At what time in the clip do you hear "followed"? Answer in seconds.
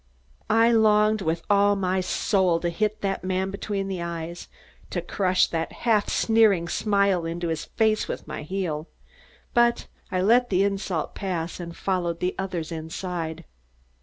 11.77-12.19